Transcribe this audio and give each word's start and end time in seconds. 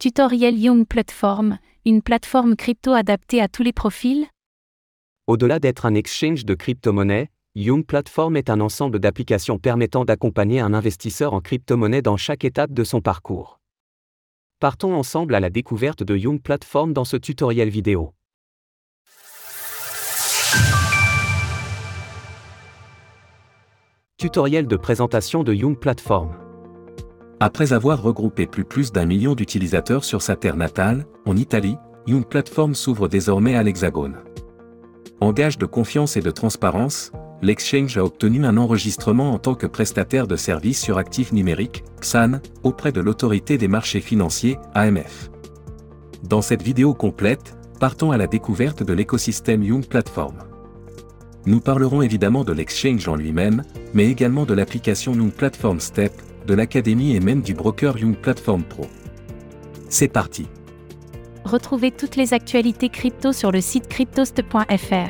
Tutoriel 0.00 0.58
Young 0.58 0.86
Platform, 0.86 1.58
une 1.84 2.00
plateforme 2.00 2.56
crypto 2.56 2.92
adaptée 2.94 3.42
à 3.42 3.48
tous 3.48 3.62
les 3.62 3.74
profils 3.74 4.26
Au-delà 5.26 5.58
d'être 5.58 5.84
un 5.84 5.92
exchange 5.94 6.46
de 6.46 6.54
crypto-monnaies, 6.54 7.28
Young 7.54 7.84
Platform 7.84 8.34
est 8.34 8.48
un 8.48 8.60
ensemble 8.62 8.98
d'applications 8.98 9.58
permettant 9.58 10.06
d'accompagner 10.06 10.58
un 10.60 10.72
investisseur 10.72 11.34
en 11.34 11.42
crypto-monnaie 11.42 12.00
dans 12.00 12.16
chaque 12.16 12.46
étape 12.46 12.72
de 12.72 12.82
son 12.82 13.02
parcours. 13.02 13.60
Partons 14.58 14.94
ensemble 14.96 15.34
à 15.34 15.40
la 15.40 15.50
découverte 15.50 16.02
de 16.02 16.16
Young 16.16 16.40
Platform 16.40 16.94
dans 16.94 17.04
ce 17.04 17.18
tutoriel 17.18 17.68
vidéo. 17.68 18.14
Tutoriel 24.16 24.66
de 24.66 24.76
présentation 24.76 25.42
de 25.42 25.52
Young 25.52 25.78
Platform. 25.78 26.34
Après 27.42 27.72
avoir 27.72 28.02
regroupé 28.02 28.46
plus, 28.46 28.64
plus 28.66 28.92
d'un 28.92 29.06
million 29.06 29.34
d'utilisateurs 29.34 30.04
sur 30.04 30.20
sa 30.20 30.36
terre 30.36 30.58
natale, 30.58 31.06
en 31.24 31.34
Italie, 31.38 31.76
Young 32.06 32.26
Platform 32.26 32.74
s'ouvre 32.74 33.08
désormais 33.08 33.56
à 33.56 33.62
l'Hexagone. 33.62 34.18
En 35.22 35.32
gage 35.32 35.56
de 35.56 35.64
confiance 35.64 36.18
et 36.18 36.20
de 36.20 36.30
transparence, 36.30 37.12
l'Exchange 37.40 37.96
a 37.96 38.04
obtenu 38.04 38.44
un 38.44 38.58
enregistrement 38.58 39.32
en 39.32 39.38
tant 39.38 39.54
que 39.54 39.66
prestataire 39.66 40.26
de 40.26 40.36
services 40.36 40.82
sur 40.82 40.98
actifs 40.98 41.32
numériques, 41.32 41.82
XAN, 42.02 42.40
auprès 42.62 42.92
de 42.92 43.00
l'autorité 43.00 43.56
des 43.56 43.68
marchés 43.68 44.02
financiers, 44.02 44.58
AMF. 44.74 45.30
Dans 46.22 46.42
cette 46.42 46.62
vidéo 46.62 46.92
complète, 46.92 47.56
partons 47.80 48.12
à 48.12 48.18
la 48.18 48.26
découverte 48.26 48.82
de 48.82 48.92
l'écosystème 48.92 49.62
Young 49.62 49.86
Platform. 49.86 50.36
Nous 51.46 51.60
parlerons 51.60 52.02
évidemment 52.02 52.44
de 52.44 52.52
l'exchange 52.52 53.08
en 53.08 53.16
lui-même, 53.16 53.62
mais 53.94 54.08
également 54.10 54.44
de 54.44 54.52
l'application 54.54 55.14
Young 55.14 55.32
Platform 55.32 55.80
Step, 55.80 56.12
de 56.46 56.54
l'académie 56.54 57.16
et 57.16 57.20
même 57.20 57.40
du 57.42 57.54
broker 57.54 57.96
Young 57.98 58.16
Platform 58.16 58.62
Pro. 58.62 58.82
C'est 59.88 60.08
parti. 60.08 60.46
Retrouvez 61.44 61.90
toutes 61.90 62.16
les 62.16 62.34
actualités 62.34 62.90
crypto 62.90 63.32
sur 63.32 63.52
le 63.52 63.60
site 63.62 63.88
cryptost.fr. 63.88 65.08